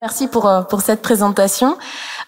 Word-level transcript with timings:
Merci 0.00 0.28
pour, 0.28 0.46
euh, 0.46 0.62
pour 0.62 0.80
cette 0.80 1.02
présentation. 1.02 1.76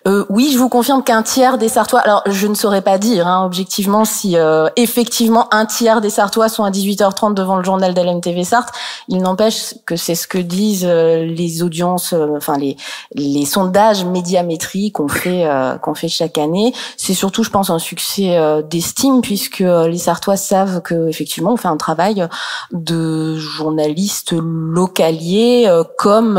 Euh, 0.08 0.24
oui, 0.28 0.50
je 0.52 0.58
vous 0.58 0.68
confirme 0.68 1.04
qu'un 1.04 1.22
tiers 1.22 1.56
des 1.56 1.68
Sartois, 1.68 2.00
alors 2.00 2.22
je 2.26 2.48
ne 2.48 2.54
saurais 2.54 2.82
pas 2.82 2.98
dire 2.98 3.28
hein, 3.28 3.44
objectivement 3.44 4.04
si 4.04 4.36
euh, 4.36 4.66
effectivement 4.74 5.46
un 5.54 5.66
tiers 5.66 6.00
des 6.00 6.10
Sartois 6.10 6.48
sont 6.48 6.64
à 6.64 6.70
18h30 6.70 7.34
devant 7.34 7.58
le 7.58 7.62
journal 7.62 7.94
d'LMTV 7.94 8.42
Sarthe. 8.42 8.70
Il 9.06 9.18
n'empêche 9.18 9.74
que 9.86 9.94
c'est 9.94 10.16
ce 10.16 10.26
que 10.26 10.38
disent 10.38 10.84
euh, 10.84 11.24
les 11.24 11.62
audiences, 11.62 12.12
euh, 12.12 12.34
enfin 12.36 12.58
les, 12.58 12.76
les 13.14 13.44
sondages 13.44 14.04
médiamétriques 14.04 14.96
qu'on 14.96 15.06
fait 15.06 15.48
qu'on 15.82 15.94
fait 15.94 16.08
chaque 16.08 16.38
année. 16.38 16.74
C'est 16.96 17.14
surtout, 17.14 17.44
je 17.44 17.50
pense, 17.50 17.70
un 17.70 17.78
succès 17.78 18.36
d'estime 18.68 19.20
puisque 19.20 19.60
les 19.60 19.98
Sartois 19.98 20.36
savent 20.36 20.80
que 20.82 21.08
effectivement 21.08 21.52
on 21.52 21.56
fait 21.56 21.68
un 21.68 21.76
travail 21.76 22.26
de 22.72 23.36
journaliste 23.36 24.32
localier 24.32 25.70
comme 25.98 26.34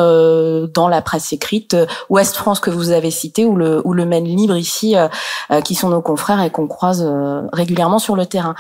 dans 0.74 0.88
la 0.88 1.02
presse 1.02 1.21
écrite 1.32 1.76
Ouest 2.10 2.36
France 2.36 2.60
que 2.60 2.70
vous 2.70 2.92
avez 2.92 3.12
cité 3.12 3.46
ou 3.46 3.56
le, 3.56 3.82
ou 3.86 3.94
le 3.94 4.06
Maine 4.06 4.26
Libre 4.26 4.56
ici, 4.56 4.96
euh, 4.96 5.08
euh, 5.52 5.62
qui 5.62 5.76
sont 5.76 5.90
nos 5.90 6.02
confrères 6.02 6.42
et 6.42 6.50
qu'on 6.50 6.68
croise 6.68 7.04
euh, 7.06 7.42
régulièrement 7.54 8.00
sur 8.00 8.16
le 8.16 8.26
terrain. 8.26 8.56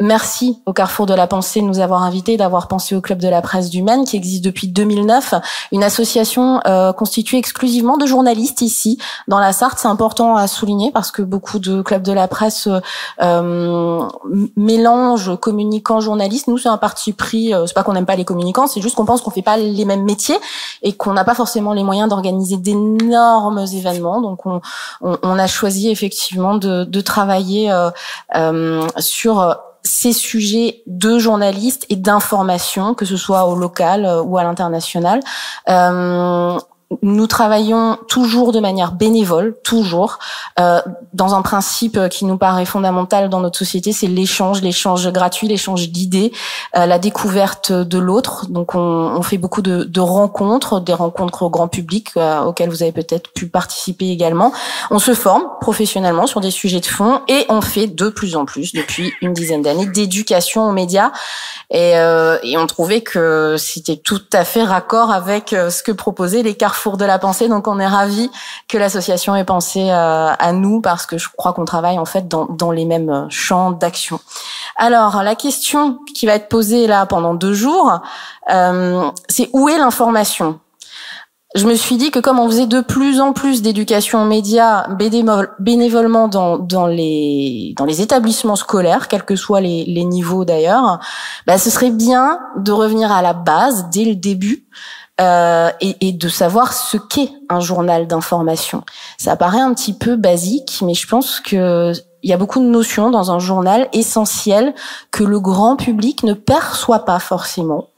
merci 0.00 0.60
au 0.66 0.72
Carrefour 0.72 1.06
de 1.06 1.14
la 1.14 1.26
Pensée 1.26 1.60
de 1.60 1.66
nous 1.66 1.80
avoir 1.80 2.02
invités, 2.02 2.36
d'avoir 2.36 2.68
pensé 2.68 2.94
au 2.94 3.00
Club 3.00 3.18
de 3.18 3.28
la 3.28 3.42
Presse 3.42 3.70
du 3.70 3.82
Maine, 3.82 4.04
qui 4.04 4.16
existe 4.16 4.44
depuis 4.44 4.68
2009, 4.68 5.34
une 5.72 5.84
association 5.84 6.60
constituée 6.96 7.38
exclusivement 7.38 7.96
de 7.96 8.06
journalistes 8.06 8.62
ici, 8.62 8.98
dans 9.28 9.38
la 9.38 9.52
Sarthe. 9.52 9.78
C'est 9.78 9.88
important 9.88 10.36
à 10.36 10.46
souligner 10.46 10.90
parce 10.92 11.10
que 11.10 11.22
beaucoup 11.22 11.58
de 11.58 11.82
clubs 11.82 12.02
de 12.02 12.12
la 12.12 12.28
presse 12.28 12.68
mélangent 14.56 15.38
communicants, 15.38 16.00
journalistes. 16.00 16.48
Nous, 16.48 16.58
c'est 16.58 16.68
un 16.68 16.78
parti 16.78 17.12
pris, 17.12 17.52
c'est 17.66 17.74
pas 17.74 17.82
qu'on 17.82 17.92
n'aime 17.92 18.06
pas 18.06 18.16
les 18.16 18.24
communicants, 18.24 18.66
c'est 18.66 18.80
juste 18.80 18.96
qu'on 18.96 19.06
pense 19.06 19.20
qu'on 19.20 19.30
fait 19.30 19.42
pas 19.42 19.56
les 19.56 19.84
mêmes 19.84 20.04
métiers 20.04 20.38
et 20.82 20.92
qu'on 20.92 21.12
n'a 21.12 21.24
pas 21.24 21.34
forcément 21.38 21.72
les 21.72 21.84
moyens 21.84 22.08
d'organiser 22.08 22.56
d'énormes 22.56 23.64
événements. 23.72 24.20
Donc 24.20 24.40
on, 24.44 25.38
a 25.38 25.46
choisi 25.46 25.88
effectivement 25.88 26.56
de, 26.56 27.00
travailler 27.00 27.70
euh, 27.70 27.90
euh, 28.34 28.86
sur 28.98 29.56
ces 29.84 30.12
sujets 30.12 30.82
de 30.86 31.18
journalistes 31.18 31.86
et 31.90 31.96
d'information, 31.96 32.94
que 32.94 33.04
ce 33.04 33.16
soit 33.16 33.44
au 33.44 33.54
local 33.54 34.04
euh, 34.04 34.20
ou 34.20 34.36
à 34.36 34.42
l'international. 34.42 35.20
Nous 37.02 37.26
travaillons 37.26 37.98
toujours 38.08 38.52
de 38.52 38.60
manière 38.60 38.92
bénévole, 38.92 39.54
toujours, 39.62 40.18
euh, 40.58 40.80
dans 41.12 41.34
un 41.34 41.42
principe 41.42 42.08
qui 42.08 42.24
nous 42.24 42.38
paraît 42.38 42.64
fondamental 42.64 43.28
dans 43.28 43.40
notre 43.40 43.58
société, 43.58 43.92
c'est 43.92 44.06
l'échange, 44.06 44.62
l'échange 44.62 45.10
gratuit, 45.12 45.48
l'échange 45.48 45.90
d'idées, 45.90 46.32
euh, 46.76 46.86
la 46.86 46.98
découverte 46.98 47.72
de 47.72 47.98
l'autre. 47.98 48.46
Donc 48.48 48.74
on, 48.74 48.78
on, 48.78 49.22
fait 49.22 49.36
beaucoup 49.36 49.60
de, 49.60 49.84
de, 49.84 50.00
rencontres, 50.00 50.80
des 50.80 50.94
rencontres 50.94 51.42
au 51.42 51.50
grand 51.50 51.68
public 51.68 52.10
euh, 52.16 52.40
auxquelles 52.40 52.70
vous 52.70 52.82
avez 52.82 52.92
peut-être 52.92 53.32
pu 53.32 53.48
participer 53.48 54.08
également. 54.08 54.52
On 54.90 54.98
se 54.98 55.14
forme 55.14 55.44
professionnellement 55.60 56.26
sur 56.26 56.40
des 56.40 56.50
sujets 56.50 56.80
de 56.80 56.86
fond 56.86 57.20
et 57.28 57.44
on 57.50 57.60
fait 57.60 57.86
de 57.86 58.08
plus 58.08 58.34
en 58.34 58.46
plus, 58.46 58.72
depuis 58.72 59.12
une 59.20 59.34
dizaine 59.34 59.60
d'années, 59.60 59.86
d'éducation 59.86 60.66
aux 60.66 60.72
médias. 60.72 61.12
Et, 61.70 61.98
euh, 61.98 62.38
et 62.42 62.56
on 62.56 62.66
trouvait 62.66 63.02
que 63.02 63.56
c'était 63.58 63.96
tout 63.96 64.22
à 64.32 64.44
fait 64.44 64.62
raccord 64.62 65.10
avec 65.10 65.52
euh, 65.52 65.68
ce 65.68 65.82
que 65.82 65.92
proposaient 65.92 66.42
les 66.42 66.54
carrefours 66.54 66.77
Four 66.78 66.96
de 66.96 67.04
la 67.04 67.18
pensée. 67.18 67.48
Donc 67.48 67.66
on 67.66 67.80
est 67.80 67.86
ravi 67.86 68.30
que 68.68 68.78
l'association 68.78 69.34
ait 69.34 69.44
pensé 69.44 69.90
euh, 69.90 70.32
à 70.38 70.52
nous 70.52 70.80
parce 70.80 71.06
que 71.06 71.18
je 71.18 71.28
crois 71.36 71.52
qu'on 71.52 71.64
travaille 71.64 71.98
en 71.98 72.04
fait 72.04 72.28
dans, 72.28 72.46
dans 72.46 72.70
les 72.70 72.84
mêmes 72.84 73.10
euh, 73.10 73.26
champs 73.28 73.72
d'action. 73.72 74.20
Alors 74.76 75.22
la 75.24 75.34
question 75.34 75.98
qui 76.14 76.26
va 76.26 76.34
être 76.34 76.48
posée 76.48 76.86
là 76.86 77.04
pendant 77.04 77.34
deux 77.34 77.52
jours, 77.52 78.00
euh, 78.50 79.10
c'est 79.28 79.50
où 79.52 79.68
est 79.68 79.78
l'information? 79.78 80.60
Je 81.54 81.66
me 81.66 81.74
suis 81.74 81.96
dit 81.96 82.10
que 82.10 82.18
comme 82.18 82.38
on 82.38 82.46
faisait 82.46 82.66
de 82.66 82.82
plus 82.82 83.20
en 83.20 83.32
plus 83.32 83.62
d'éducation 83.62 84.22
aux 84.22 84.26
médias 84.26 84.86
bénévolement 85.58 86.28
dans, 86.28 86.58
dans, 86.58 86.86
les, 86.86 87.72
dans 87.78 87.86
les 87.86 88.02
établissements 88.02 88.54
scolaires, 88.54 89.08
quels 89.08 89.24
que 89.24 89.34
soient 89.34 89.62
les, 89.62 89.86
les 89.86 90.04
niveaux 90.04 90.44
d'ailleurs, 90.44 91.00
bah, 91.46 91.56
ce 91.56 91.70
serait 91.70 91.90
bien 91.90 92.38
de 92.58 92.70
revenir 92.70 93.10
à 93.10 93.22
la 93.22 93.32
base 93.32 93.86
dès 93.90 94.04
le 94.04 94.14
début 94.14 94.66
euh, 95.20 95.70
et, 95.80 95.96
et, 96.00 96.12
de 96.12 96.28
savoir 96.28 96.72
ce 96.72 96.96
qu'est 96.96 97.30
un 97.48 97.60
journal 97.60 98.06
d'information. 98.06 98.84
Ça 99.18 99.34
paraît 99.36 99.60
un 99.60 99.74
petit 99.74 99.92
peu 99.92 100.16
basique, 100.16 100.78
mais 100.82 100.94
je 100.94 101.06
pense 101.08 101.40
que 101.40 101.92
il 102.22 102.30
y 102.30 102.32
a 102.32 102.36
beaucoup 102.36 102.60
de 102.60 102.64
notions 102.64 103.10
dans 103.10 103.30
un 103.30 103.38
journal 103.38 103.88
essentielles 103.92 104.74
que 105.10 105.24
le 105.24 105.40
grand 105.40 105.76
public 105.76 106.22
ne 106.24 106.34
perçoit 106.34 107.04
pas 107.04 107.18
forcément. 107.18 107.88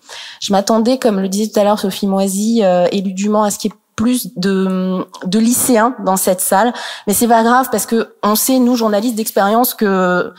Je 0.41 0.53
m'attendais, 0.53 0.99
comme 0.99 1.21
le 1.21 1.29
disait 1.29 1.51
tout 1.51 1.61
à 1.61 1.65
l'heure 1.65 1.79
Sophie 1.79 2.07
Moisy, 2.07 2.65
euh, 2.65 2.87
élu 2.93 3.13
du 3.13 3.29
Mans, 3.29 3.45
à 3.45 3.51
ce 3.51 3.59
qu'il 3.59 3.71
y 3.71 3.75
ait 3.75 3.79
plus 3.97 4.29
de, 4.37 5.07
de 5.27 5.39
lycéens 5.39 5.95
dans 6.05 6.17
cette 6.17 6.41
salle, 6.41 6.73
mais 7.07 7.13
c'est 7.13 7.29
pas 7.29 7.43
grave 7.43 7.69
parce 7.71 7.85
que 7.85 8.15
on 8.23 8.35
sait 8.35 8.59
nous 8.59 8.75
journalistes 8.75 9.15
d'expérience 9.15 9.75
que 9.75 10.33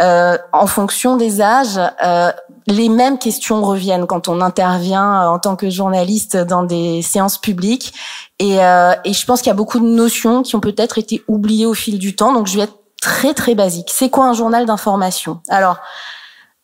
euh, 0.00 0.38
en 0.52 0.66
fonction 0.66 1.16
des 1.16 1.40
âges, 1.40 1.78
euh, 2.04 2.32
les 2.66 2.88
mêmes 2.88 3.18
questions 3.18 3.62
reviennent 3.62 4.06
quand 4.06 4.28
on 4.28 4.40
intervient 4.40 5.22
euh, 5.22 5.28
en 5.28 5.38
tant 5.38 5.56
que 5.56 5.70
journaliste 5.70 6.36
dans 6.36 6.62
des 6.62 7.02
séances 7.02 7.38
publiques. 7.38 7.92
Et, 8.38 8.56
et 8.56 9.12
je 9.12 9.26
pense 9.26 9.40
qu'il 9.40 9.50
y 9.50 9.52
a 9.52 9.56
beaucoup 9.56 9.78
de 9.78 9.86
notions 9.86 10.42
qui 10.42 10.56
ont 10.56 10.60
peut-être 10.60 10.98
été 10.98 11.22
oubliées 11.28 11.66
au 11.66 11.74
fil 11.74 11.98
du 12.00 12.16
temps. 12.16 12.32
Donc 12.32 12.48
je 12.48 12.56
vais 12.56 12.64
être 12.64 12.76
très 13.00 13.34
très 13.34 13.54
basique. 13.54 13.92
C'est 13.94 14.10
quoi 14.10 14.26
un 14.26 14.32
journal 14.32 14.66
d'information? 14.66 15.40
Alors, 15.48 15.76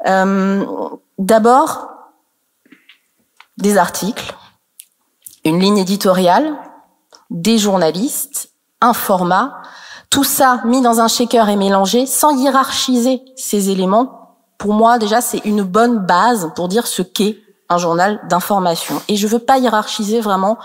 d'abord, 0.05 1.89
des 3.59 3.77
articles, 3.77 4.35
une 5.45 5.61
ligne 5.61 5.79
éditoriale, 5.79 6.57
des 7.31 7.59
journalistes, 7.59 8.51
un 8.81 8.93
format, 8.93 9.63
tout 10.11 10.25
ça 10.25 10.61
mis 10.65 10.81
dans 10.81 11.01
un 11.01 11.09
shaker 11.09 11.49
et 11.49 11.57
mélangé 11.57 12.07
sans 12.07 12.37
hiérarchiser 12.37 13.23
ces 13.37 13.71
éléments, 13.71 14.37
pour 14.57 14.75
moi 14.75 14.99
déjà 14.99 15.21
c'est 15.21 15.45
une 15.45 15.63
bonne 15.63 15.99
base 15.99 16.51
pour 16.57 16.69
dire 16.69 16.87
ce 16.87 17.03
qu'est 17.03 17.39
un 17.69 17.79
journal 17.79 18.21
d'information. 18.29 19.01
Et 19.09 19.17
je 19.17 19.27
veux 19.27 19.39
pas 19.39 19.59
hiérarchiser 19.59 20.21
vraiment 20.21 20.59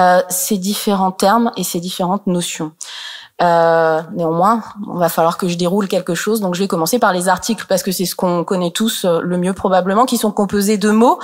euh, 0.00 0.22
ces 0.28 0.58
différents 0.58 1.12
termes 1.12 1.52
et 1.56 1.64
ces 1.64 1.80
différentes 1.80 2.26
notions. 2.26 2.72
Euh, 3.40 4.00
néanmoins, 4.14 4.62
on 4.88 4.98
va 4.98 5.08
falloir 5.08 5.36
que 5.36 5.48
je 5.48 5.56
déroule 5.56 5.88
quelque 5.88 6.14
chose, 6.14 6.40
donc 6.40 6.54
je 6.54 6.60
vais 6.60 6.68
commencer 6.68 6.98
par 6.98 7.12
les 7.12 7.28
articles 7.28 7.66
parce 7.68 7.82
que 7.82 7.90
c'est 7.90 8.04
ce 8.04 8.14
qu'on 8.14 8.44
connaît 8.44 8.70
tous 8.70 9.04
euh, 9.04 9.20
le 9.22 9.36
mieux 9.36 9.52
probablement, 9.52 10.04
qui 10.04 10.16
sont 10.16 10.30
composés 10.30 10.76
de 10.76 10.90
mots 10.90 11.18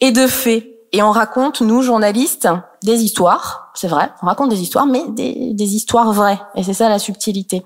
et 0.00 0.12
de 0.12 0.26
faits. 0.26 0.66
Et 0.92 1.02
on 1.02 1.10
raconte, 1.10 1.62
nous, 1.62 1.82
journalistes, 1.82 2.48
des 2.86 3.02
histoires, 3.02 3.72
c'est 3.74 3.88
vrai, 3.88 4.10
on 4.22 4.26
raconte 4.26 4.48
des 4.48 4.62
histoires, 4.62 4.86
mais 4.86 5.02
des, 5.08 5.74
histoires 5.74 6.12
vraies. 6.12 6.40
Et 6.54 6.62
c'est 6.62 6.72
ça 6.72 6.88
la 6.88 7.00
subtilité. 7.00 7.64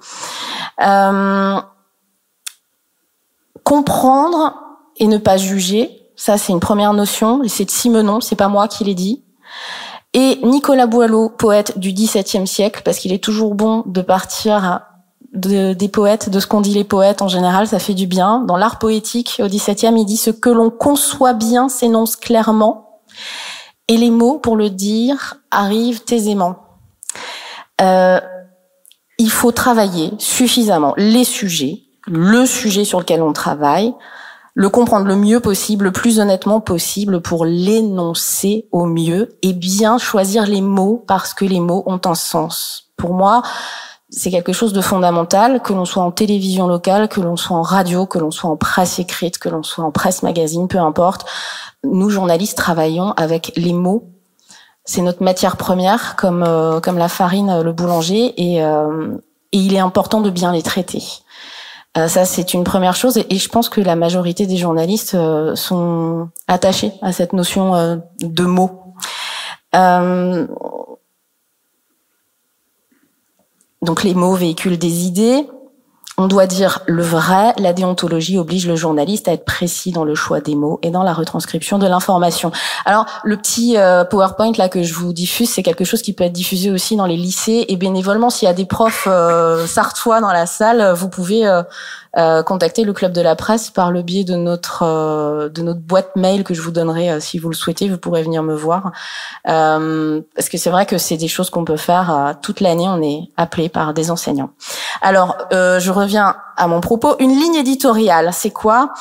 Euh, 0.84 1.60
comprendre 3.62 4.54
et 4.96 5.06
ne 5.06 5.18
pas 5.18 5.36
juger, 5.36 6.10
ça 6.16 6.38
c'est 6.38 6.52
une 6.52 6.60
première 6.60 6.94
notion, 6.94 7.42
c'est 7.46 7.66
de 7.66 7.70
Simenon, 7.70 8.20
c'est 8.20 8.34
pas 8.34 8.48
moi 8.48 8.66
qui 8.66 8.82
l'ai 8.84 8.94
dit. 8.94 9.22
Et 10.14 10.40
Nicolas 10.42 10.86
Boileau, 10.86 11.28
poète 11.28 11.78
du 11.78 11.92
XVIIe 11.92 12.46
siècle, 12.46 12.80
parce 12.82 12.98
qu'il 12.98 13.12
est 13.12 13.22
toujours 13.22 13.54
bon 13.54 13.84
de 13.86 14.00
partir 14.00 14.80
de, 15.34 15.74
des 15.74 15.88
poètes, 15.88 16.30
de 16.30 16.40
ce 16.40 16.46
qu'ont 16.46 16.62
dit 16.62 16.74
les 16.74 16.82
poètes 16.82 17.20
en 17.20 17.28
général, 17.28 17.68
ça 17.68 17.78
fait 17.78 17.94
du 17.94 18.06
bien. 18.06 18.40
Dans 18.40 18.56
l'art 18.56 18.78
poétique, 18.78 19.40
au 19.44 19.46
XVIIe, 19.46 19.94
il 19.96 20.06
dit 20.06 20.16
ce 20.16 20.30
que 20.30 20.48
l'on 20.48 20.70
conçoit 20.70 21.34
bien 21.34 21.68
s'énonce 21.68 22.16
clairement 22.16 23.02
et 23.90 23.96
les 23.96 24.10
mots 24.10 24.38
pour 24.38 24.56
le 24.56 24.70
dire 24.70 25.38
arrivent 25.50 26.02
aisément. 26.12 26.54
Euh, 27.80 28.20
il 29.18 29.30
faut 29.32 29.50
travailler 29.50 30.12
suffisamment 30.18 30.94
les 30.96 31.24
sujets, 31.24 31.82
le 32.06 32.46
sujet 32.46 32.84
sur 32.84 33.00
lequel 33.00 33.20
on 33.20 33.32
travaille, 33.32 33.92
le 34.54 34.68
comprendre 34.68 35.06
le 35.06 35.16
mieux 35.16 35.40
possible, 35.40 35.86
le 35.86 35.92
plus 35.92 36.20
honnêtement 36.20 36.60
possible 36.60 37.20
pour 37.20 37.44
l'énoncer 37.44 38.68
au 38.70 38.86
mieux 38.86 39.36
et 39.42 39.52
bien 39.52 39.98
choisir 39.98 40.46
les 40.46 40.60
mots 40.60 41.02
parce 41.08 41.34
que 41.34 41.44
les 41.44 41.60
mots 41.60 41.82
ont 41.86 42.00
un 42.04 42.14
sens. 42.14 42.92
Pour 42.96 43.12
moi, 43.12 43.42
c'est 44.10 44.30
quelque 44.30 44.52
chose 44.52 44.72
de 44.72 44.80
fondamental, 44.80 45.62
que 45.62 45.72
l'on 45.72 45.84
soit 45.84 46.02
en 46.02 46.10
télévision 46.10 46.66
locale, 46.66 47.08
que 47.08 47.20
l'on 47.20 47.36
soit 47.36 47.56
en 47.56 47.62
radio, 47.62 48.06
que 48.06 48.18
l'on 48.18 48.30
soit 48.30 48.50
en 48.50 48.56
presse 48.56 48.98
écrite, 48.98 49.38
que 49.38 49.48
l'on 49.48 49.62
soit 49.62 49.84
en 49.84 49.92
presse 49.92 50.22
magazine, 50.22 50.68
peu 50.68 50.78
importe 50.78 51.26
nous 51.84 52.10
journalistes 52.10 52.56
travaillons 52.56 53.12
avec 53.12 53.52
les 53.56 53.72
mots. 53.72 54.10
C'est 54.84 55.02
notre 55.02 55.22
matière 55.22 55.56
première, 55.56 56.16
comme 56.16 56.42
euh, 56.42 56.80
comme 56.80 56.98
la 56.98 57.08
farine, 57.08 57.50
euh, 57.50 57.62
le 57.62 57.72
boulanger, 57.72 58.34
et, 58.36 58.62
euh, 58.62 59.16
et 59.52 59.58
il 59.58 59.74
est 59.74 59.80
important 59.80 60.20
de 60.20 60.30
bien 60.30 60.52
les 60.52 60.62
traiter. 60.62 61.02
ça, 61.96 62.24
c'est 62.24 62.54
une 62.54 62.64
première 62.64 62.94
chose, 62.94 63.18
et, 63.18 63.36
je 63.36 63.48
pense 63.48 63.68
que 63.68 63.80
la 63.80 63.96
majorité 63.96 64.46
des 64.46 64.56
journalistes 64.56 65.16
sont 65.54 66.28
attachés 66.46 66.92
à 67.02 67.12
cette 67.12 67.32
notion 67.32 68.00
de 68.20 68.44
mots. 68.44 68.94
Donc 73.82 74.02
les 74.02 74.14
mots 74.14 74.34
véhiculent 74.34 74.78
des 74.78 75.06
idées, 75.06 75.46
On 76.18 76.28
doit 76.28 76.46
dire 76.46 76.80
le 76.86 77.02
vrai. 77.02 77.54
La 77.58 77.72
déontologie 77.72 78.36
oblige 78.36 78.68
le 78.68 78.76
journaliste 78.76 79.26
à 79.26 79.32
être 79.32 79.46
précis 79.46 79.90
dans 79.90 80.04
le 80.04 80.14
choix 80.14 80.40
des 80.40 80.54
mots 80.54 80.78
et 80.82 80.90
dans 80.90 81.02
la 81.02 81.14
retranscription 81.14 81.78
de 81.78 81.86
l'information. 81.86 82.52
Alors, 82.84 83.06
le 83.24 83.38
petit 83.38 83.78
euh, 83.78 84.04
PowerPoint 84.04 84.52
là 84.58 84.68
que 84.68 84.82
je 84.82 84.92
vous 84.92 85.14
diffuse, 85.14 85.48
c'est 85.48 85.62
quelque 85.62 85.84
chose 85.84 86.02
qui 86.02 86.12
peut 86.12 86.24
être 86.24 86.32
diffusé 86.32 86.70
aussi 86.70 86.94
dans 86.94 87.06
les 87.06 87.16
lycées 87.16 87.64
et 87.68 87.76
bénévolement. 87.76 88.28
S'il 88.28 88.46
y 88.46 88.50
a 88.50 88.54
des 88.54 88.66
profs 88.66 89.08
euh, 89.10 89.66
sartois 89.66 90.20
dans 90.20 90.32
la 90.32 90.44
salle, 90.44 90.92
vous 90.92 91.08
pouvez 91.08 91.46
euh, 91.46 91.62
euh, 92.16 92.42
contacter 92.42 92.82
le 92.82 92.92
club 92.92 93.12
de 93.12 93.20
la 93.20 93.36
presse 93.36 93.70
par 93.70 93.92
le 93.92 94.02
biais 94.02 94.24
de 94.24 94.34
notre 94.34 94.82
euh, 94.82 95.48
de 95.48 95.62
notre 95.62 95.78
boîte 95.78 96.16
mail 96.16 96.42
que 96.42 96.54
je 96.54 96.60
vous 96.60 96.72
donnerai 96.72 97.08
euh, 97.08 97.20
si 97.20 97.38
vous 97.38 97.48
le 97.48 97.54
souhaitez. 97.54 97.88
Vous 97.88 97.98
pourrez 97.98 98.24
venir 98.24 98.42
me 98.42 98.54
voir 98.56 98.90
parce 99.44 100.48
que 100.48 100.58
c'est 100.58 100.70
vrai 100.70 100.86
que 100.86 100.98
c'est 100.98 101.16
des 101.16 101.28
choses 101.28 101.50
qu'on 101.50 101.64
peut 101.64 101.76
faire 101.76 102.36
toute 102.42 102.60
l'année. 102.60 102.88
On 102.88 103.00
est 103.00 103.28
appelé 103.36 103.68
par 103.68 103.94
des 103.94 104.10
enseignants. 104.10 104.50
Alors, 105.02 105.36
je 105.50 105.90
reviens 105.90 106.36
à 106.56 106.66
mon 106.66 106.80
propos. 106.80 107.16
Une 107.18 107.30
ligne 107.30 107.54
éditoriale, 107.54 108.30
c'est 108.32 108.50
quoi? 108.50 108.92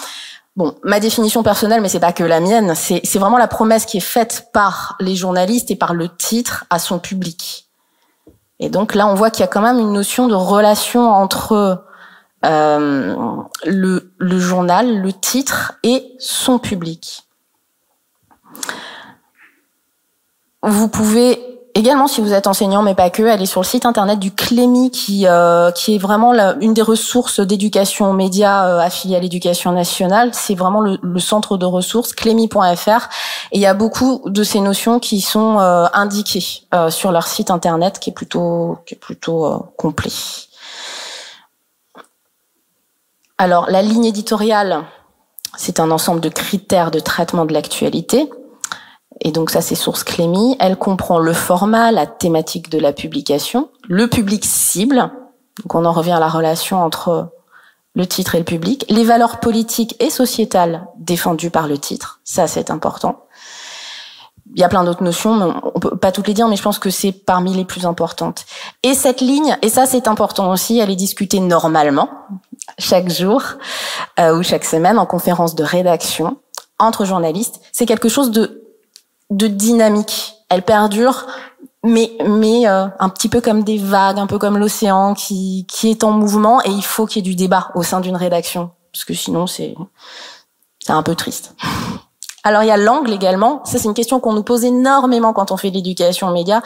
Bon, 0.56 0.76
ma 0.84 1.00
définition 1.00 1.44
personnelle, 1.44 1.82
mais 1.82 1.90
c'est 1.90 2.00
pas 2.00 2.14
que 2.14 2.24
la 2.24 2.40
mienne. 2.40 2.74
C'est 2.76 3.18
vraiment 3.18 3.38
la 3.38 3.48
promesse 3.48 3.86
qui 3.86 3.98
est 3.98 4.02
faite 4.02 4.50
par 4.54 4.96
les 5.00 5.16
journalistes 5.16 5.72
et 5.72 5.76
par 5.76 5.94
le 5.94 6.10
titre 6.10 6.66
à 6.70 6.80
son 6.80 7.00
public. 7.00 7.70
Et 8.60 8.70
donc 8.70 8.94
là, 8.94 9.08
on 9.08 9.16
voit 9.16 9.30
qu'il 9.32 9.42
y 9.42 9.44
a 9.44 9.48
quand 9.48 9.62
même 9.62 9.80
une 9.80 9.94
notion 9.94 10.28
de 10.28 10.36
relation 10.36 11.10
entre 11.10 11.86
euh, 12.46 13.16
le, 13.66 14.14
le 14.18 14.40
journal, 14.40 15.02
le 15.02 15.14
titre 15.14 15.74
et 15.84 16.14
son 16.20 16.60
public. 16.60 17.24
Vous 20.62 20.90
pouvez 20.90 21.40
également, 21.76 22.08
si 22.08 22.22
vous 22.22 22.34
êtes 22.34 22.48
enseignant, 22.48 22.82
mais 22.82 22.96
pas 22.96 23.10
que, 23.10 23.24
aller 23.24 23.46
sur 23.46 23.62
le 23.62 23.66
site 23.66 23.86
internet 23.86 24.20
du 24.20 24.32
Clémy, 24.32 24.92
qui, 24.92 25.26
euh, 25.28 25.72
qui 25.72 25.96
est 25.96 25.98
vraiment 25.98 26.34
la, 26.34 26.56
une 26.62 26.74
des 26.74 26.82
ressources 26.82 27.40
d'éducation 27.40 28.10
aux 28.10 28.14
médias 28.14 28.68
euh, 28.68 28.80
à 28.80 29.20
l'éducation 29.20 29.72
nationale. 29.72 30.32
C'est 30.34 30.56
vraiment 30.56 30.82
le, 30.82 30.98
le, 31.02 31.20
centre 31.20 31.58
de 31.58 31.66
ressources, 31.66 32.14
clémy.fr. 32.14 33.10
Et 33.52 33.58
il 33.58 33.62
y 33.62 33.66
a 33.66 33.74
beaucoup 33.74 34.22
de 34.26 34.44
ces 34.44 34.60
notions 34.60 35.00
qui 35.00 35.22
sont 35.22 35.60
euh, 35.60 35.88
indiquées 35.94 36.64
euh, 36.74 36.90
sur 36.90 37.12
leur 37.12 37.28
site 37.28 37.52
internet, 37.52 38.00
qui 38.00 38.10
est 38.10 38.14
plutôt, 38.14 38.78
qui 38.86 38.96
est 38.96 38.98
plutôt 38.98 39.46
euh, 39.46 39.58
complet. 39.78 40.12
Alors, 43.42 43.70
la 43.70 43.82
ligne 43.82 44.04
éditoriale, 44.04 44.84
c'est 45.56 45.80
un 45.80 45.92
ensemble 45.92 46.20
de 46.20 46.28
critères 46.28 46.92
de 46.92 47.00
traitement 47.00 47.46
de 47.46 47.54
l'actualité. 47.54 48.30
Et 49.22 49.32
donc 49.32 49.50
ça, 49.50 49.62
c'est 49.62 49.76
source 49.76 50.04
Clémy. 50.04 50.58
Elle 50.60 50.76
comprend 50.76 51.20
le 51.20 51.32
format, 51.32 51.94
la 51.94 52.06
thématique 52.06 52.70
de 52.70 52.78
la 52.78 52.92
publication, 52.92 53.70
le 53.88 54.10
public 54.10 54.44
cible. 54.44 55.10
Donc 55.64 55.74
on 55.74 55.86
en 55.86 55.94
revient 55.94 56.12
à 56.12 56.20
la 56.20 56.28
relation 56.28 56.84
entre 56.84 57.30
le 57.96 58.06
titre 58.06 58.36
et 58.36 58.40
le 58.40 58.44
public, 58.44 58.86
les 58.90 59.06
valeurs 59.06 59.40
politiques 59.40 59.96
et 60.02 60.10
sociétales 60.10 60.86
défendues 60.98 61.50
par 61.50 61.70
le 61.70 61.78
titre. 61.78 62.20
Ça, 62.26 62.46
c'est 62.46 62.70
important. 62.70 63.24
Il 64.54 64.60
y 64.60 64.64
a 64.66 64.70
plein 64.70 64.84
d'autres 64.84 65.04
notions, 65.04 65.36
mais 65.36 65.54
on 65.76 65.80
peut 65.80 65.96
pas 65.96 66.12
toutes 66.12 66.28
les 66.28 66.34
dire, 66.34 66.50
mais 66.50 66.58
je 66.58 66.64
pense 66.64 66.80
que 66.80 66.90
c'est 66.90 67.14
parmi 67.14 67.54
les 67.54 67.66
plus 67.66 67.86
importantes. 67.86 68.46
Et 68.84 68.96
cette 68.96 69.22
ligne, 69.22 69.58
et 69.62 69.70
ça 69.70 69.86
c'est 69.86 70.08
important 70.08 70.52
aussi, 70.52 70.80
elle 70.80 70.90
est 70.90 70.96
discutée 70.96 71.40
normalement, 71.40 72.10
chaque 72.80 73.10
jour 73.10 73.44
euh, 74.20 74.36
ou 74.36 74.44
chaque 74.44 74.66
semaine 74.66 74.98
en 74.98 75.06
conférence 75.06 75.54
de 75.54 75.64
rédaction 75.64 76.38
entre 76.80 77.06
journalistes. 77.06 77.60
C'est 77.72 77.86
quelque 77.86 78.10
chose 78.10 78.32
de, 78.32 78.64
de 79.30 79.48
dynamique. 79.48 80.36
Elle 80.50 80.64
perdure, 80.64 81.28
mais, 81.84 82.12
mais 82.26 82.68
euh, 82.68 82.88
un 83.00 83.10
petit 83.10 83.30
peu 83.30 83.42
comme 83.42 83.64
des 83.64 83.78
vagues, 83.78 84.18
un 84.18 84.28
peu 84.28 84.40
comme 84.40 84.58
l'océan 84.58 85.14
qui, 85.14 85.68
qui 85.70 85.92
est 85.92 86.04
en 86.04 86.12
mouvement, 86.12 86.62
et 86.64 86.70
il 86.70 86.84
faut 86.84 87.06
qu'il 87.06 87.18
y 87.18 87.20
ait 87.20 87.30
du 87.30 87.36
débat 87.36 87.70
au 87.76 87.84
sein 87.84 88.00
d'une 88.00 88.16
rédaction, 88.16 88.72
parce 88.92 89.06
que 89.06 89.14
sinon 89.14 89.46
c'est 89.46 89.76
c'est 90.80 90.94
un 90.94 91.04
peu 91.04 91.16
triste. 91.16 91.56
Alors 92.44 92.64
il 92.64 92.68
y 92.68 92.72
a 92.72 92.78
l'angle 92.78 93.12
également. 93.12 93.64
Ça 93.66 93.78
c'est 93.78 93.88
une 93.88 93.94
question 93.94 94.20
qu'on 94.20 94.34
nous 94.34 94.44
pose 94.44 94.64
énormément 94.64 95.34
quand 95.34 95.52
on 95.52 95.58
fait 95.58 95.70
de 95.70 95.76
l'éducation 95.76 96.28
aux 96.28 96.34
médias. 96.34 96.62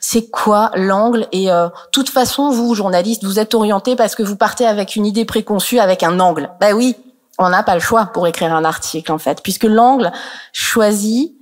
C'est 0.00 0.30
quoi 0.30 0.70
l'angle? 0.74 1.26
Et 1.32 1.50
euh, 1.50 1.68
toute 1.92 2.10
façon, 2.10 2.50
vous 2.50 2.74
journalistes, 2.74 3.24
vous 3.24 3.38
êtes 3.38 3.54
orienté 3.54 3.96
parce 3.96 4.14
que 4.14 4.22
vous 4.22 4.36
partez 4.36 4.66
avec 4.66 4.96
une 4.96 5.06
idée 5.06 5.24
préconçue, 5.24 5.78
avec 5.78 6.02
un 6.02 6.18
angle. 6.20 6.50
Ben 6.60 6.74
oui, 6.74 6.96
on 7.38 7.48
n'a 7.48 7.62
pas 7.62 7.74
le 7.74 7.80
choix 7.80 8.06
pour 8.06 8.26
écrire 8.26 8.54
un 8.54 8.64
article 8.64 9.12
en 9.12 9.18
fait, 9.18 9.42
puisque 9.42 9.64
l'angle 9.64 10.12
choisi, 10.52 11.36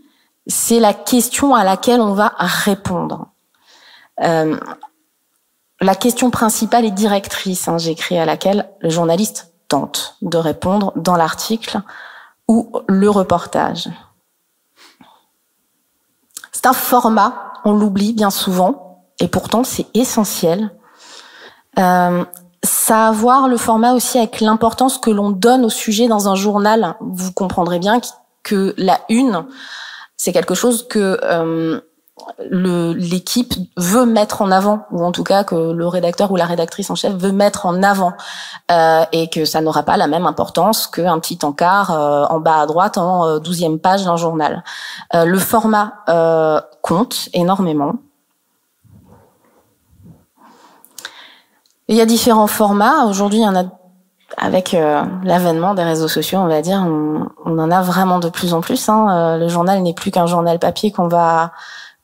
c'est 0.46 0.80
la 0.80 0.94
question 0.94 1.54
à 1.54 1.64
laquelle 1.64 2.00
on 2.00 2.14
va 2.14 2.32
répondre. 2.38 3.28
Euh, 4.22 4.56
la 5.80 5.94
question 5.94 6.30
principale 6.30 6.84
est 6.84 6.90
directrice, 6.90 7.66
hein, 7.66 7.78
j'écris 7.78 8.18
à 8.18 8.26
laquelle 8.26 8.68
le 8.80 8.90
journaliste 8.90 9.52
tente 9.68 10.16
de 10.20 10.36
répondre 10.36 10.92
dans 10.96 11.16
l'article 11.16 11.80
ou 12.50 12.72
le 12.88 13.08
reportage. 13.08 13.88
C'est 16.50 16.66
un 16.66 16.72
format, 16.72 17.52
on 17.64 17.72
l'oublie 17.72 18.12
bien 18.12 18.30
souvent, 18.30 19.04
et 19.20 19.28
pourtant 19.28 19.62
c'est 19.62 19.86
essentiel. 19.94 20.72
Euh, 21.78 22.24
ça 22.64 23.06
a 23.06 23.08
à 23.08 23.12
voir 23.12 23.46
le 23.46 23.56
format 23.56 23.94
aussi 23.94 24.18
avec 24.18 24.40
l'importance 24.40 24.98
que 24.98 25.10
l'on 25.10 25.30
donne 25.30 25.64
au 25.64 25.68
sujet 25.68 26.08
dans 26.08 26.28
un 26.28 26.34
journal. 26.34 26.96
Vous 26.98 27.30
comprendrez 27.30 27.78
bien 27.78 28.00
que 28.42 28.74
la 28.76 29.00
une, 29.08 29.46
c'est 30.16 30.32
quelque 30.32 30.56
chose 30.56 30.88
que 30.88 31.20
euh, 31.22 31.80
l'équipe 32.50 33.54
veut 33.76 34.06
mettre 34.06 34.42
en 34.42 34.50
avant, 34.50 34.86
ou 34.90 35.04
en 35.04 35.12
tout 35.12 35.24
cas 35.24 35.44
que 35.44 35.72
le 35.72 35.86
rédacteur 35.86 36.30
ou 36.30 36.36
la 36.36 36.46
rédactrice 36.46 36.90
en 36.90 36.94
chef 36.94 37.12
veut 37.14 37.32
mettre 37.32 37.66
en 37.66 37.82
avant, 37.82 38.12
euh, 38.70 39.04
et 39.12 39.28
que 39.28 39.44
ça 39.44 39.60
n'aura 39.60 39.82
pas 39.82 39.96
la 39.96 40.06
même 40.06 40.26
importance 40.26 40.86
qu'un 40.86 41.18
petit 41.18 41.38
encart 41.42 41.90
euh, 41.90 42.24
en 42.26 42.40
bas 42.40 42.60
à 42.60 42.66
droite 42.66 42.98
en 42.98 43.26
euh, 43.26 43.38
douzième 43.38 43.78
page 43.78 44.04
d'un 44.04 44.16
journal. 44.16 44.64
Euh, 45.14 45.24
le 45.24 45.38
format 45.38 45.94
euh, 46.08 46.60
compte 46.82 47.28
énormément. 47.32 47.94
Il 51.88 51.96
y 51.96 52.00
a 52.00 52.06
différents 52.06 52.46
formats. 52.46 53.06
Aujourd'hui, 53.06 53.40
il 53.40 53.42
y 53.42 53.48
en 53.48 53.56
a 53.56 53.64
avec 54.36 54.76
l'avènement 55.24 55.74
des 55.74 55.82
réseaux 55.82 56.06
sociaux, 56.06 56.38
on 56.38 56.46
va 56.46 56.62
dire, 56.62 56.78
on, 56.86 57.26
on, 57.44 57.58
en 57.58 57.70
a 57.72 57.82
vraiment 57.82 58.20
de 58.20 58.28
plus 58.28 58.54
en 58.54 58.60
plus. 58.60 58.88
Hein. 58.88 59.36
le 59.38 59.48
journal 59.48 59.82
n'est 59.82 59.92
plus 59.92 60.12
qu'un 60.12 60.26
journal 60.26 60.60
papier 60.60 60.92
qu'on 60.92 61.08
va 61.08 61.50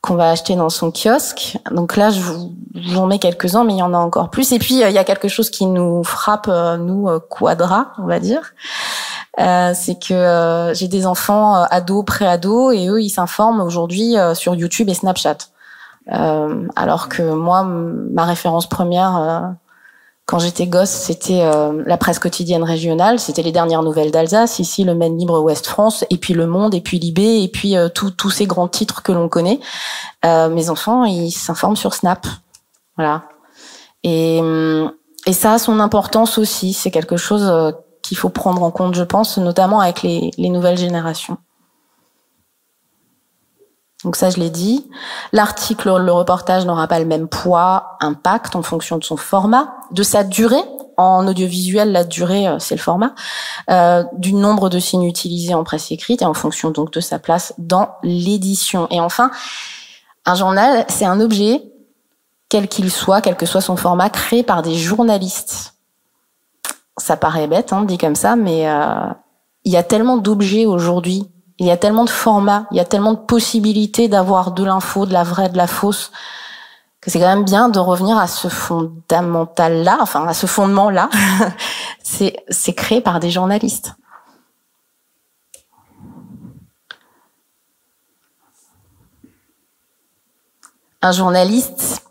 qu'on 0.07 0.15
va 0.15 0.29
acheter 0.29 0.55
dans 0.55 0.69
son 0.69 0.91
kiosque. 0.91 1.57
Donc 1.71 1.97
là, 1.97 2.09
je 2.09 2.21
vous, 2.21 2.97
en 2.97 3.07
mets 3.07 3.19
quelques-uns, 3.19 3.65
mais 3.65 3.73
il 3.73 3.79
y 3.79 3.83
en 3.83 3.93
a 3.93 3.97
encore 3.97 4.29
plus. 4.29 4.53
Et 4.53 4.59
puis, 4.59 4.81
euh, 4.81 4.89
il 4.89 4.93
y 4.93 4.97
a 4.97 5.03
quelque 5.03 5.27
chose 5.27 5.49
qui 5.49 5.65
nous 5.65 6.03
frappe, 6.03 6.47
euh, 6.47 6.77
nous, 6.77 7.09
euh, 7.09 7.19
quadra, 7.19 7.91
on 7.97 8.05
va 8.05 8.19
dire. 8.19 8.53
Euh, 9.39 9.73
c'est 9.75 9.99
que 9.99 10.71
j'ai 10.73 10.87
des 10.87 11.05
enfants 11.05 11.55
ados, 11.69 12.05
pré-ados, 12.05 12.73
et 12.73 12.87
eux, 12.87 13.01
ils 13.01 13.09
s'informent 13.09 13.61
aujourd'hui 13.61 14.15
sur 14.33 14.55
YouTube 14.55 14.89
et 14.89 14.95
Snapchat. 14.95 15.37
alors 16.07 17.09
que 17.09 17.21
moi, 17.21 17.63
ma 17.63 18.25
référence 18.25 18.67
première 18.67 19.53
quand 20.27 20.39
j'étais 20.39 20.67
gosse, 20.67 20.89
c'était 20.89 21.41
euh, 21.41 21.81
la 21.85 21.95
presse 21.95 22.19
quotidienne 22.19 22.63
régionale, 22.63 23.17
c'était 23.17 23.43
les 23.43 23.53
dernières 23.53 23.81
nouvelles 23.81 24.11
d'Alsace, 24.11 24.59
ici 24.59 24.83
le 24.83 24.93
Maine 24.93 25.17
Libre 25.17 25.39
Ouest 25.39 25.65
France, 25.65 26.03
et 26.09 26.17
puis 26.17 26.33
Le 26.33 26.45
Monde, 26.45 26.75
et 26.75 26.81
puis 26.81 26.99
Libé, 26.99 27.41
et 27.41 27.47
puis 27.47 27.77
euh, 27.77 27.87
tous 27.87 28.29
ces 28.29 28.45
grands 28.45 28.67
titres 28.67 29.01
que 29.03 29.13
l'on 29.13 29.29
connaît. 29.29 29.61
Euh, 30.25 30.49
mes 30.49 30.69
enfants, 30.69 31.05
ils 31.05 31.31
s'informent 31.31 31.77
sur 31.77 31.93
Snap, 31.93 32.27
voilà. 32.97 33.23
Et, 34.03 34.41
et 35.25 35.33
ça 35.33 35.53
a 35.53 35.59
son 35.59 35.79
importance 35.79 36.37
aussi. 36.37 36.71
C'est 36.73 36.91
quelque 36.91 37.17
chose 37.17 37.73
qu'il 38.01 38.17
faut 38.17 38.29
prendre 38.29 38.63
en 38.63 38.71
compte, 38.71 38.95
je 38.95 39.03
pense, 39.03 39.37
notamment 39.37 39.81
avec 39.81 40.01
les, 40.01 40.31
les 40.37 40.49
nouvelles 40.49 40.77
générations. 40.77 41.37
Donc 44.03 44.15
ça, 44.15 44.29
je 44.29 44.37
l'ai 44.37 44.49
dit. 44.49 44.87
L'article, 45.31 45.97
le 45.97 46.11
reportage 46.11 46.65
n'aura 46.65 46.87
pas 46.87 46.99
le 46.99 47.05
même 47.05 47.27
poids, 47.27 47.97
impact 47.99 48.55
en 48.55 48.61
fonction 48.61 48.97
de 48.97 49.03
son 49.03 49.17
format, 49.17 49.73
de 49.91 50.03
sa 50.03 50.23
durée. 50.23 50.63
En 50.97 51.27
audiovisuel, 51.27 51.91
la 51.91 52.03
durée, 52.03 52.47
euh, 52.47 52.57
c'est 52.57 52.73
le 52.73 52.81
format, 52.81 53.13
euh, 53.69 54.03
du 54.13 54.33
nombre 54.33 54.67
de 54.69 54.79
signes 54.79 55.03
utilisés 55.03 55.53
en 55.53 55.63
presse 55.63 55.91
écrite 55.91 56.23
et 56.23 56.25
en 56.25 56.33
fonction 56.33 56.71
donc 56.71 56.91
de 56.91 56.99
sa 56.99 57.19
place 57.19 57.53
dans 57.59 57.89
l'édition. 58.01 58.87
Et 58.89 58.99
enfin, 58.99 59.29
un 60.25 60.33
journal, 60.33 60.85
c'est 60.89 61.05
un 61.05 61.19
objet, 61.19 61.61
quel 62.49 62.67
qu'il 62.67 62.91
soit, 62.91 63.21
quel 63.21 63.35
que 63.35 63.45
soit 63.45 63.61
son 63.61 63.77
format, 63.77 64.09
créé 64.09 64.41
par 64.41 64.63
des 64.63 64.73
journalistes. 64.73 65.75
Ça 66.97 67.15
paraît 67.15 67.45
bête, 67.45 67.73
hein, 67.73 67.83
dit 67.83 67.99
comme 67.99 68.15
ça, 68.15 68.35
mais 68.35 68.67
euh, 68.67 69.07
il 69.65 69.71
y 69.71 69.77
a 69.77 69.83
tellement 69.83 70.17
d'objets 70.17 70.65
aujourd'hui 70.65 71.29
il 71.59 71.65
y 71.65 71.71
a 71.71 71.77
tellement 71.77 72.05
de 72.05 72.09
formats, 72.09 72.65
il 72.71 72.77
y 72.77 72.79
a 72.79 72.85
tellement 72.85 73.13
de 73.13 73.19
possibilités 73.19 74.07
d'avoir 74.07 74.51
de 74.51 74.63
l'info, 74.63 75.05
de 75.05 75.13
la 75.13 75.23
vraie, 75.23 75.49
de 75.49 75.57
la 75.57 75.67
fausse, 75.67 76.11
que 77.01 77.09
c'est 77.09 77.19
quand 77.19 77.27
même 77.27 77.45
bien 77.45 77.69
de 77.69 77.79
revenir 77.79 78.17
à 78.17 78.27
ce 78.27 78.47
fondamental-là, 78.47 79.97
enfin 80.01 80.27
à 80.27 80.33
ce 80.33 80.45
fondement-là. 80.45 81.09
c'est, 82.03 82.35
c'est 82.49 82.73
créé 82.73 83.01
par 83.01 83.19
des 83.19 83.31
journalistes. 83.31 83.95
Un 91.01 91.11
journaliste, 91.11 92.03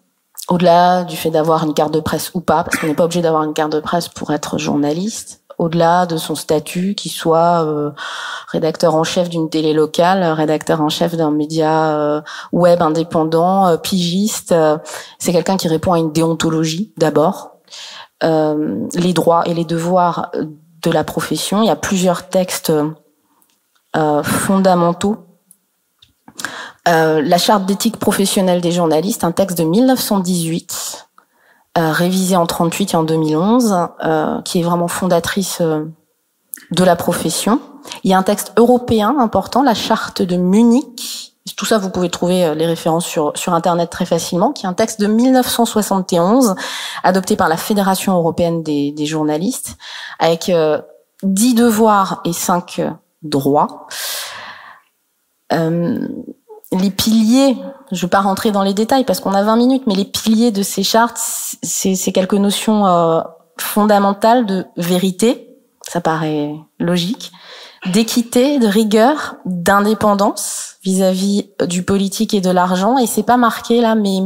au-delà 0.49 1.05
du 1.05 1.17
fait 1.17 1.31
d'avoir 1.31 1.65
une 1.65 1.75
carte 1.75 1.93
de 1.93 2.01
presse 2.01 2.31
ou 2.35 2.41
pas, 2.41 2.65
parce 2.65 2.77
qu'on 2.77 2.87
n'est 2.87 2.95
pas 2.95 3.05
obligé 3.05 3.21
d'avoir 3.21 3.43
une 3.43 3.55
carte 3.55 3.73
de 3.73 3.81
presse 3.81 4.09
pour 4.09 4.33
être 4.33 4.59
journaliste, 4.59 5.43
au-delà 5.59 6.07
de 6.07 6.17
son 6.17 6.35
statut, 6.35 6.95
qui 6.95 7.09
soit 7.09 7.65
euh, 7.65 7.91
rédacteur 8.49 8.95
en 8.95 9.05
chef 9.05 9.29
d'une 9.29 9.49
télé 9.49 9.73
locale, 9.73 10.23
rédacteur 10.25 10.81
en 10.81 10.89
chef 10.89 11.17
d'un 11.17 11.31
média 11.31 11.97
euh, 11.97 12.21
web 12.53 12.83
indépendant, 12.83 13.67
euh, 13.67 13.77
pigiste. 13.77 14.55
c'est 15.19 15.33
quelqu'un 15.33 15.57
qui 15.57 15.69
répond 15.69 15.93
à 15.93 15.99
une 15.99 16.13
déontologie 16.13 16.93
d'abord, 16.97 17.53
les 18.23 19.13
droits 19.13 19.47
et 19.47 19.55
les 19.55 19.65
devoirs 19.65 20.31
de 20.83 20.91
la 20.91 21.05
profession. 21.05 21.63
Il 21.63 21.67
y 21.67 21.71
a 21.71 21.77
plusieurs 21.77 22.29
textes 22.29 22.73
fondamentaux. 24.23 25.17
la 26.87 27.39
charte 27.39 27.67
d'éthique 27.67 27.99
professionnelle 27.99 28.61
des 28.61 28.73
journalistes, 28.73 29.25
un 29.25 29.33
texte 29.33 29.59
de 29.59 29.65
1918 29.65 31.06
euh, 31.06 31.06
révisée 31.77 32.37
en 32.37 32.47
38 32.47 32.95
et 32.95 32.97
en 32.97 33.03
2011, 33.03 33.89
euh, 34.05 34.41
qui 34.43 34.61
est 34.61 34.63
vraiment 34.63 34.89
fondatrice 34.89 35.59
euh, 35.61 35.85
de 36.71 36.85
la 36.85 36.97
profession. 36.97 37.61
Il 38.03 38.11
y 38.11 38.15
a 38.15 38.19
un 38.19 38.23
texte 38.23 38.53
européen 38.57 39.17
important, 39.19 39.63
la 39.63 39.75
charte 39.75 40.23
de 40.23 40.37
Munich. 40.37 41.35
Tout 41.57 41.65
ça, 41.65 41.79
vous 41.79 41.91
pouvez 41.91 42.11
trouver 42.11 42.55
les 42.55 42.67
références 42.67 43.07
sur, 43.07 43.33
sur 43.35 43.55
Internet 43.55 43.89
très 43.89 44.05
facilement, 44.05 44.53
qui 44.53 44.67
est 44.67 44.69
un 44.69 44.75
texte 44.75 45.01
de 45.01 45.07
1971, 45.07 46.55
adopté 47.03 47.37
par 47.37 47.49
la 47.49 47.57
Fédération 47.57 48.15
européenne 48.15 48.63
des, 48.63 48.91
des 48.91 49.07
journalistes, 49.07 49.77
avec 50.19 50.49
euh, 50.49 50.83
10 51.23 51.55
devoirs 51.55 52.21
et 52.25 52.33
5 52.33 52.83
droits. 53.23 53.87
Euh, 55.53 56.09
les 56.73 56.91
piliers, 56.91 57.57
je 57.93 58.03
vais 58.03 58.11
pas 58.11 58.21
rentrer 58.21 58.51
dans 58.51 58.63
les 58.63 58.75
détails 58.75 59.05
parce 59.05 59.21
qu'on 59.21 59.35
a 59.35 59.43
20 59.43 59.57
minutes, 59.57 59.83
mais 59.87 59.95
les 59.95 60.05
piliers 60.05 60.51
de 60.51 60.63
ces 60.63 60.83
chartes, 60.83 61.19
c'est 61.63 62.13
quelques 62.13 62.35
notions 62.35 62.87
euh, 62.87 63.21
fondamentales 63.59 64.47
de 64.47 64.67
vérité, 64.77 65.49
ça 65.83 66.01
paraît 66.01 66.55
logique, 66.79 67.33
d'équité, 67.93 68.59
de 68.59 68.67
rigueur, 68.67 69.37
d'indépendance 69.45 70.77
vis-à-vis 70.83 71.51
du 71.69 71.83
politique 71.83 72.35
et 72.35 72.41
de 72.41 72.51
l'argent. 72.51 72.99
Et 72.99 73.07
c'est 73.07 73.23
pas 73.23 73.37
marqué 73.37 73.81
là, 73.81 73.95
mais 73.95 74.17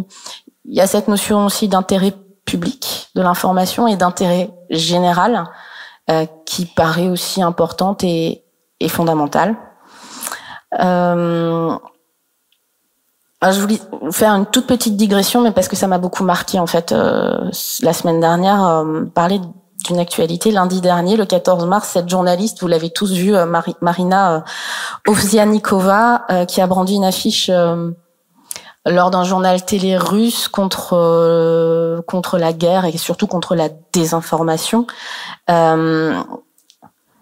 il 0.65 0.75
y 0.75 0.81
a 0.81 0.87
cette 0.87 1.09
notion 1.09 1.45
aussi 1.45 1.69
d'intérêt 1.69 2.15
public 2.47 3.11
de 3.15 3.23
l'information 3.23 3.87
et 3.87 3.97
d'intérêt 3.97 4.51
général 4.71 5.45
euh, 6.11 6.27
qui 6.47 6.65
paraît 6.65 7.09
aussi 7.09 7.43
importante 7.43 8.03
et, 8.03 8.45
et 8.81 8.89
fondamentale. 8.89 9.57
Euh, 10.81 11.77
je 13.43 13.61
voulais 13.61 13.81
faire 14.11 14.33
une 14.33 14.47
toute 14.47 14.67
petite 14.67 14.97
digression, 14.97 15.41
mais 15.41 15.51
parce 15.51 15.69
que 15.69 15.77
ça 15.77 15.87
m'a 15.87 15.99
beaucoup 15.99 16.25
marqué 16.25 16.59
en 16.59 16.67
fait 16.67 16.93
euh, 16.93 17.51
la 17.83 17.93
semaine 17.93 18.21
dernière, 18.21 18.65
euh, 18.65 19.05
parler 19.05 19.41
d'une 19.87 19.99
actualité. 19.99 20.51
Lundi 20.51 20.83
dernier, 20.83 21.17
le 21.17 21.25
14 21.25 21.65
mars, 21.67 21.89
cette 21.89 22.09
journaliste, 22.09 22.61
vous 22.61 22.69
l'avez 22.69 22.91
tous 22.91 23.13
vu, 23.13 23.35
euh, 23.35 23.47
Marina 23.81 24.35
euh, 24.37 24.41
Ovsianikova, 25.09 26.27
qui 26.47 26.61
a 26.61 26.67
brandi 26.67 26.95
une 26.95 27.05
affiche 27.05 27.51
lors 28.87 29.11
d'un 29.11 29.25
journal 29.25 29.65
télé 29.65 29.97
russe 29.97 30.49
contre 30.49 32.03
contre 32.07 32.39
la 32.39 32.53
guerre 32.53 32.85
et 32.85 32.97
surtout 32.97 33.27
contre 33.27 33.55
la 33.55 33.69
désinformation 33.93 34.87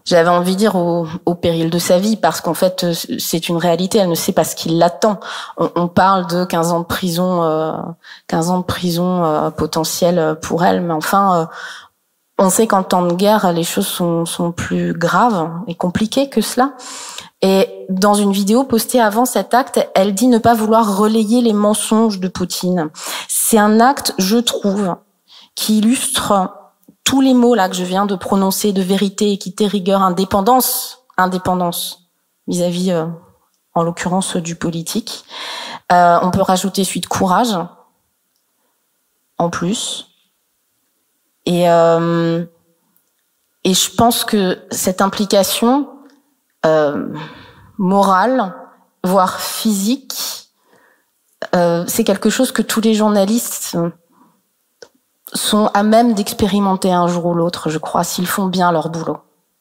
j'avais 0.09 0.31
envie 0.31 0.55
de 0.55 0.59
dire 0.59 0.75
au, 0.75 1.07
au, 1.27 1.35
péril 1.35 1.69
de 1.69 1.79
sa 1.79 1.99
vie, 1.99 2.17
parce 2.17 2.41
qu'en 2.41 2.55
fait, 2.55 2.85
euh, 2.85 2.95
c'est 3.19 3.49
une 3.49 3.59
réalité, 3.59 3.99
elle 3.99 4.09
ne 4.09 4.15
sait 4.15 4.33
pas 4.33 4.45
ce 4.45 4.57
qui 4.57 4.71
l'attend. 4.71 5.21
On, 5.59 5.71
on, 5.77 5.89
parle 5.89 6.27
de 6.27 6.45
15 6.45 6.73
ans 6.73 6.81
de 6.81 6.85
prison, 6.85 7.43
euh, 7.43 7.73
15 8.29 8.51
ans 8.51 8.59
de 8.59 8.65
prison 8.65 9.25
euh, 9.25 9.51
potentiel 9.51 10.37
pour 10.41 10.65
elle, 10.65 10.81
mais 10.81 10.95
enfin, 10.95 11.43
euh, 11.43 11.47
on 12.39 12.49
sait 12.49 12.67
qu'en 12.67 12.83
temps 12.83 13.03
de 13.03 13.13
guerre, 13.13 13.53
les 13.53 13.65
choses 13.65 13.87
sont, 13.87 14.25
sont 14.25 14.51
plus 14.51 14.95
graves 14.95 15.51
et 15.67 15.75
compliquées 15.75 16.31
que 16.31 16.41
cela. 16.41 16.73
Et 17.43 17.69
dans 17.91 18.15
une 18.15 18.33
vidéo 18.33 18.65
postée 18.65 19.01
avant 19.01 19.27
cet 19.27 19.53
acte, 19.53 19.87
elle 19.95 20.15
dit 20.15 20.29
ne 20.29 20.39
pas 20.39 20.55
vouloir 20.55 20.97
relayer 20.97 21.43
les 21.43 21.53
mensonges 21.53 22.19
de 22.19 22.29
Poutine. 22.29 22.89
C'est 23.29 23.59
un 23.59 23.79
acte, 23.79 24.15
je 24.19 24.39
trouve, 24.39 24.97
qui 25.55 25.79
illustre 25.79 26.58
tous 27.09 27.23
les 27.23 27.33
mots 27.33 27.55
là 27.55 27.71
que 27.71 27.75
je 27.75 27.85
viens 27.85 28.05
de 28.05 28.15
prononcer 28.15 28.75
de 28.75 28.83
vérité, 28.83 29.33
équité, 29.33 29.67
rigueur, 29.67 30.03
indépendance, 30.03 31.07
indépendance 31.17 32.11
vis-à-vis, 32.49 32.91
euh, 32.91 33.07
en 33.73 33.83
l'occurrence, 33.83 34.37
du 34.37 34.57
politique. 34.57 35.25
Euh, 35.91 36.19
on 36.21 36.31
peut 36.31 36.43
rajouter 36.43 36.85
suite 36.85 37.09
courage 37.09 37.57
en 39.39 39.49
plus. 39.49 40.11
Et 41.47 41.71
euh, 41.71 42.45
et 43.65 43.73
je 43.73 43.91
pense 43.95 44.23
que 44.27 44.59
cette 44.71 45.01
implication 45.01 45.89
euh, 46.67 47.11
morale, 47.79 48.55
voire 49.03 49.41
physique, 49.41 50.51
euh, 51.55 51.87
c'est 51.87 52.05
quelque 52.05 52.29
chose 52.29 52.53
que 52.53 52.61
tous 52.61 52.83
les 52.83 52.93
journalistes 52.93 53.79
sont 55.35 55.71
à 55.75 55.83
même 55.83 56.15
d'expérimenter 56.15 56.93
un 56.93 57.07
jour 57.07 57.27
ou 57.27 57.35
l'autre, 57.35 57.71
je 57.71 57.79
crois, 57.79 58.05
s'ils 58.05 58.27
font 58.27 58.47
bien 58.47 58.73
leur 58.73 58.89
boulot, 58.89 59.19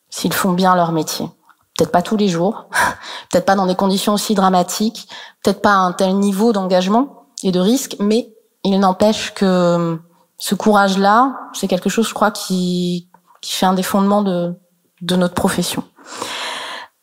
s'ils 0.10 0.34
font 0.34 0.52
bien 0.52 0.76
leur 0.76 0.92
métier. 0.92 1.30
Peut-être 1.78 1.92
pas 1.92 2.02
tous 2.02 2.18
les 2.18 2.28
jours, 2.28 2.68
peut-être 3.32 3.46
pas 3.46 3.56
dans 3.56 3.68
des 3.68 3.76
conditions 3.76 4.14
aussi 4.14 4.36
dramatiques, 4.36 5.08
peut-être 5.44 5.62
pas 5.62 5.74
à 5.74 5.78
un 5.78 5.92
tel 5.92 6.16
niveau 6.16 6.54
d'engagement 6.54 7.28
et 7.44 7.52
de 7.52 7.60
risque, 7.60 7.96
mais 8.00 8.34
il 8.64 8.80
n'empêche 8.80 9.34
que 9.34 10.00
ce 10.38 10.56
courage-là, 10.56 11.36
c'est 11.54 11.68
quelque 11.68 11.90
chose, 11.90 12.08
je 12.08 12.14
crois, 12.14 12.32
qui, 12.32 13.10
qui 13.42 13.54
fait 13.54 13.66
un 13.66 13.74
des 13.74 13.84
fondements 13.84 14.24
de, 14.24 14.54
de 15.02 15.16
notre 15.16 15.34
profession. 15.34 15.84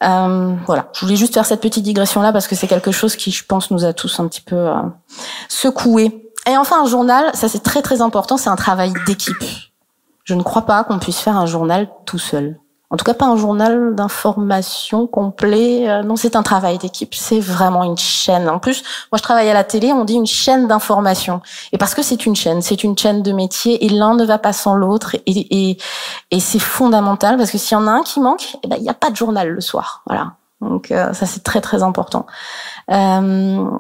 Euh, 0.03 0.55
voilà, 0.67 0.91
je 0.93 1.01
voulais 1.01 1.17
juste 1.17 1.35
faire 1.35 1.47
cette 1.47 1.61
petite 1.61 1.85
digression-là 1.85 2.33
parce 2.33 2.49
que 2.49 2.55
c'est 2.55 2.67
quelque 2.67 2.93
chose 2.93 3.17
qui, 3.17 3.31
je 3.31 3.45
pense, 3.45 3.71
nous 3.71 3.85
a 3.85 3.93
tous 3.93 4.21
un 4.21 4.27
petit 4.29 4.41
peu 4.41 4.57
euh, 4.57 4.75
secoués 5.49 6.24
et 6.47 6.57
enfin, 6.57 6.83
un 6.83 6.87
journal, 6.87 7.31
ça 7.35 7.49
c'est 7.49 7.63
très 7.63 7.83
très 7.83 8.01
important, 8.01 8.37
c'est 8.37 8.51
un 8.51 8.57
travail 8.57 8.93
d'équipe. 9.07 9.45
Je 10.25 10.35
ne 10.35 10.43
crois 10.43 10.63
pas 10.63 10.85
qu'on 10.85 10.99
puisse 10.99 11.21
faire 11.21 11.37
un 11.37 11.47
journal 11.47 11.89
tout 12.07 12.19
seul. 12.19 12.59
En 12.91 12.97
tout 12.97 13.05
cas, 13.05 13.15
pas 13.15 13.27
un 13.27 13.37
journal 13.37 13.97
d'information 13.97 15.09
complet. 15.09 15.89
Euh, 15.89 16.05
non, 16.05 16.15
c'est 16.15 16.37
un 16.37 16.45
travail 16.45 16.79
d'équipe. 16.79 17.13
C'est 17.13 17.41
vraiment 17.41 17.83
une 17.83 17.99
chaîne. 17.99 18.49
En 18.49 18.61
plus, 18.61 18.85
moi, 19.11 19.19
je 19.19 19.23
travaille 19.23 19.51
à 19.51 19.53
la 19.55 19.65
télé. 19.65 19.93
On 19.93 20.05
dit 20.05 20.15
une 20.15 20.27
chaîne 20.27 20.69
d'information. 20.69 21.41
Et 21.73 21.79
parce 21.79 21.95
que 21.95 22.03
c'est 22.03 22.25
une 22.25 22.37
chaîne, 22.37 22.63
c'est 22.63 22.85
une 22.85 22.97
chaîne 22.97 23.23
de 23.23 23.33
métier, 23.33 23.85
et 23.85 23.89
l'un 23.89 24.15
ne 24.15 24.25
va 24.25 24.39
pas 24.39 24.53
sans 24.53 24.77
l'autre. 24.77 25.17
Et, 25.27 25.71
et, 25.71 25.79
et 26.31 26.41
c'est 26.41 26.61
fondamental 26.61 27.37
parce 27.37 27.51
que 27.51 27.59
s'il 27.59 27.77
y 27.77 27.81
en 27.81 27.89
a 27.89 27.91
un 27.91 28.03
qui 28.03 28.21
manque, 28.21 28.57
eh 28.63 28.69
ben, 28.69 28.77
il 28.77 28.83
n'y 28.83 28.91
a 28.91 28.95
pas 28.95 29.11
de 29.11 29.17
journal 29.17 29.49
le 29.49 29.61
soir. 29.61 30.03
Voilà. 30.07 30.35
Donc 30.61 30.93
euh, 30.93 31.13
ça, 31.15 31.27
c'est 31.27 31.43
très 31.43 31.61
très 31.61 31.83
important. 31.83 32.27
Euh, 32.93 33.71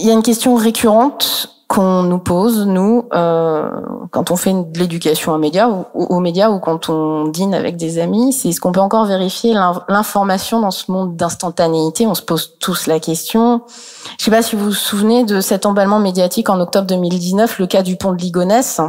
Il 0.00 0.06
y 0.06 0.10
a 0.10 0.14
une 0.14 0.22
question 0.22 0.54
récurrente 0.54 1.50
qu'on 1.68 2.02
nous 2.02 2.18
pose, 2.18 2.66
nous, 2.66 3.06
euh, 3.12 3.68
quand 4.10 4.30
on 4.30 4.36
fait 4.36 4.54
de 4.54 4.78
l'éducation 4.78 5.34
aux 5.34 5.38
médias, 5.38 5.68
ou, 5.68 6.58
quand 6.58 6.88
on 6.88 7.28
dîne 7.28 7.54
avec 7.54 7.76
des 7.76 7.98
amis, 7.98 8.32
c'est 8.32 8.48
est-ce 8.48 8.62
qu'on 8.62 8.72
peut 8.72 8.80
encore 8.80 9.04
vérifier 9.04 9.52
l'information 9.88 10.60
dans 10.60 10.70
ce 10.70 10.90
monde 10.90 11.16
d'instantanéité 11.16 12.06
On 12.06 12.14
se 12.14 12.22
pose 12.22 12.56
tous 12.58 12.86
la 12.86 12.98
question. 12.98 13.60
Je 14.18 14.24
sais 14.24 14.30
pas 14.30 14.40
si 14.40 14.56
vous 14.56 14.64
vous 14.64 14.72
souvenez 14.72 15.24
de 15.24 15.42
cet 15.42 15.66
emballement 15.66 15.98
médiatique 15.98 16.48
en 16.48 16.58
octobre 16.60 16.86
2019, 16.86 17.58
le 17.58 17.66
cas 17.66 17.82
du 17.82 17.96
pont 17.96 18.12
de 18.12 18.22
Ligonnès. 18.22 18.80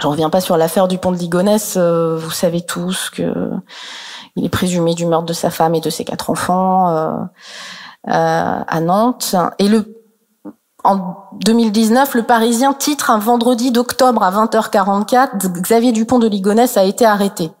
Je 0.00 0.06
reviens 0.08 0.30
pas 0.30 0.40
sur 0.40 0.56
l'affaire 0.56 0.88
du 0.88 0.98
pont 0.98 1.12
de 1.12 1.16
Ligonnès. 1.16 1.76
Euh, 1.76 2.18
vous 2.18 2.32
savez 2.32 2.62
tous 2.62 3.08
que 3.08 3.32
il 4.34 4.44
est 4.44 4.50
présumé 4.50 4.94
du 4.94 5.06
meurtre 5.06 5.26
de 5.26 5.32
sa 5.32 5.50
femme 5.50 5.76
et 5.76 5.80
de 5.80 5.90
ses 5.90 6.04
quatre 6.04 6.28
enfants. 6.28 6.88
Euh, 6.88 7.12
à 8.04 8.80
Nantes. 8.80 9.36
Et 9.58 9.68
le 9.68 10.02
en 10.84 11.14
2019, 11.44 12.14
le 12.14 12.22
Parisien 12.24 12.72
titre 12.72 13.10
un 13.10 13.18
vendredi 13.18 13.70
d'octobre 13.70 14.22
à 14.22 14.32
20h44, 14.32 15.60
Xavier 15.60 15.92
Dupont 15.92 16.18
de 16.18 16.26
Ligonnès 16.26 16.76
a 16.76 16.84
été 16.84 17.06
arrêté. 17.06 17.52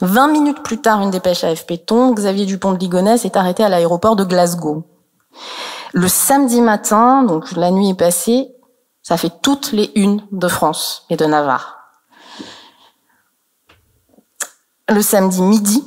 20 0.00 0.28
minutes 0.28 0.62
plus 0.62 0.80
tard, 0.80 1.00
une 1.00 1.10
dépêche 1.10 1.44
AFP 1.44 1.84
tombe, 1.84 2.16
Xavier 2.16 2.46
Dupont 2.46 2.72
de 2.72 2.78
Ligonnès 2.78 3.24
est 3.24 3.36
arrêté 3.36 3.64
à 3.64 3.68
l'aéroport 3.68 4.16
de 4.16 4.24
Glasgow. 4.24 4.84
Le 5.92 6.08
samedi 6.08 6.60
matin, 6.60 7.22
donc 7.22 7.52
la 7.52 7.70
nuit 7.70 7.90
est 7.90 7.94
passée, 7.94 8.54
ça 9.02 9.16
fait 9.16 9.32
toutes 9.42 9.72
les 9.72 9.90
unes 9.96 10.24
de 10.32 10.48
France 10.48 11.06
et 11.10 11.16
de 11.16 11.24
Navarre. 11.24 11.78
Le 14.88 15.02
samedi 15.02 15.42
midi, 15.42 15.84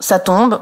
ça 0.00 0.18
tombe, 0.18 0.60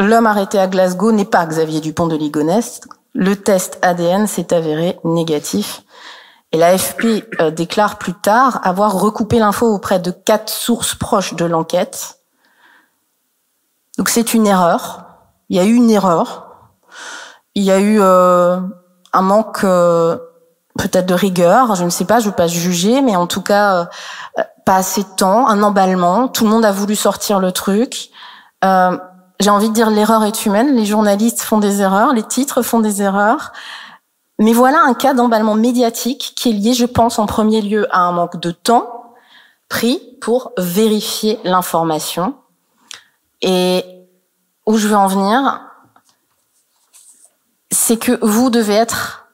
L'homme 0.00 0.26
arrêté 0.26 0.60
à 0.60 0.68
Glasgow 0.68 1.10
n'est 1.10 1.24
pas 1.24 1.44
Xavier 1.44 1.80
Dupont 1.80 2.06
de 2.06 2.14
Ligonnès. 2.14 2.80
Le 3.14 3.34
test 3.34 3.78
ADN 3.82 4.28
s'est 4.28 4.54
avéré 4.54 4.98
négatif. 5.02 5.82
Et 6.52 6.56
l'AFP 6.56 7.26
euh, 7.40 7.50
déclare 7.50 7.98
plus 7.98 8.14
tard 8.14 8.60
avoir 8.62 9.00
recoupé 9.00 9.40
l'info 9.40 9.66
auprès 9.66 9.98
de 9.98 10.12
quatre 10.12 10.50
sources 10.50 10.94
proches 10.94 11.34
de 11.34 11.44
l'enquête. 11.44 12.20
Donc 13.98 14.08
c'est 14.08 14.34
une 14.34 14.46
erreur. 14.46 15.04
Il 15.48 15.56
y 15.56 15.60
a 15.60 15.64
eu 15.64 15.74
une 15.74 15.90
erreur. 15.90 16.46
Il 17.56 17.64
y 17.64 17.72
a 17.72 17.80
eu 17.80 17.98
euh, 18.00 18.60
un 19.12 19.22
manque 19.22 19.64
euh, 19.64 20.16
peut-être 20.78 21.06
de 21.06 21.14
rigueur. 21.14 21.74
Je 21.74 21.82
ne 21.82 21.90
sais 21.90 22.04
pas, 22.04 22.20
je 22.20 22.26
veux 22.26 22.34
pas 22.34 22.46
juger, 22.46 23.02
mais 23.02 23.16
en 23.16 23.26
tout 23.26 23.42
cas, 23.42 23.88
pas 24.64 24.76
assez 24.76 25.02
de 25.02 25.08
temps, 25.16 25.48
un 25.48 25.60
emballement. 25.64 26.28
Tout 26.28 26.44
le 26.44 26.50
monde 26.50 26.64
a 26.64 26.70
voulu 26.70 26.94
sortir 26.94 27.40
le 27.40 27.50
truc. 27.50 28.10
J'ai 29.40 29.50
envie 29.50 29.68
de 29.68 29.74
dire 29.74 29.90
l'erreur 29.90 30.24
est 30.24 30.46
humaine. 30.46 30.74
Les 30.74 30.84
journalistes 30.84 31.42
font 31.42 31.58
des 31.58 31.80
erreurs, 31.80 32.12
les 32.12 32.24
titres 32.24 32.62
font 32.62 32.80
des 32.80 33.02
erreurs. 33.02 33.52
Mais 34.40 34.52
voilà 34.52 34.82
un 34.82 34.94
cas 34.94 35.14
d'emballement 35.14 35.54
médiatique 35.54 36.32
qui 36.36 36.50
est 36.50 36.52
lié, 36.52 36.74
je 36.74 36.86
pense, 36.86 37.18
en 37.18 37.26
premier 37.26 37.60
lieu 37.60 37.86
à 37.94 38.00
un 38.00 38.12
manque 38.12 38.40
de 38.40 38.50
temps 38.50 39.14
pris 39.68 40.00
pour 40.20 40.52
vérifier 40.58 41.38
l'information. 41.44 42.36
Et 43.42 43.84
où 44.66 44.76
je 44.76 44.88
veux 44.88 44.96
en 44.96 45.06
venir, 45.06 45.62
c'est 47.70 47.96
que 47.96 48.18
vous 48.22 48.50
devez 48.50 48.74
être 48.74 49.28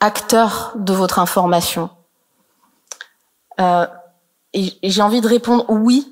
acteur 0.00 0.72
de 0.76 0.92
votre 0.92 1.18
information. 1.18 1.90
Euh, 3.60 3.86
et 4.52 4.76
j'ai 4.82 5.02
envie 5.02 5.20
de 5.20 5.28
répondre 5.28 5.64
oui 5.68 6.10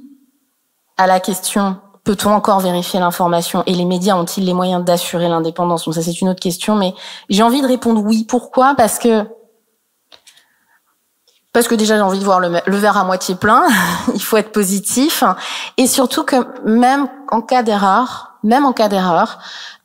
à 0.97 1.07
la 1.07 1.21
question 1.21 1.81
peut-on 2.05 2.31
encore 2.31 2.61
vérifier 2.61 3.01
l'information 3.01 3.63
et 3.67 3.75
les 3.75 3.85
médias 3.85 4.17
ont-ils 4.17 4.45
les 4.45 4.55
moyens 4.55 4.85
d'assurer 4.85 5.29
l'indépendance? 5.29 5.91
Ça 5.91 6.03
c'est 6.03 6.21
une 6.21 6.29
autre 6.29 6.41
question, 6.41 6.77
mais 6.77 6.95
j'ai 7.29 7.43
envie 7.43 7.63
de 7.63 7.67
répondre 7.67 8.03
oui. 8.03 8.25
Pourquoi? 8.29 8.75
Parce 8.77 8.99
que 8.99 9.25
parce 11.53 11.69
que 11.69 11.75
déjà 11.75 11.97
j'ai 11.97 12.03
envie 12.03 12.19
de 12.19 12.25
voir 12.25 12.41
le, 12.41 12.51
le 12.65 12.77
verre 12.77 12.97
à 12.97 13.05
moitié 13.05 13.35
plein. 13.35 13.65
Il 14.15 14.23
faut 14.23 14.37
être 14.37 14.53
positif 14.53 15.23
et 15.77 15.87
surtout 15.87 16.25
que 16.25 16.37
même 16.65 17.09
en 17.31 17.43
cas 17.43 17.63
d'erreur, 17.63 18.33
même 18.43 18.65
en 18.65 18.73
cas 18.73 18.89
d'erreur, 18.89 19.39